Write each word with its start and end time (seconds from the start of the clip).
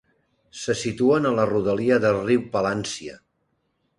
Se 0.59 0.75
situen 0.79 1.27
a 1.29 1.33
la 1.41 1.45
rodalia 1.51 1.99
del 2.07 2.19
riu 2.23 2.47
Palància. 2.57 3.17